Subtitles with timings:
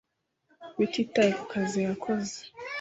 [0.77, 2.37] bititaye ku kazi yakoze